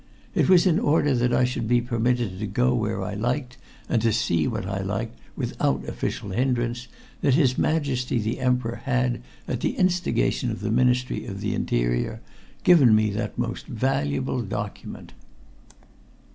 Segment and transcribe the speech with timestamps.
[0.33, 3.57] It was in order that I should be permitted to go where I liked,
[3.87, 6.87] and to see what I liked without official hindrance,
[7.21, 12.19] that his Majesty the Emperor had, at the instigation of the Ministry of the Interior,
[12.63, 15.13] given me that most valuable document.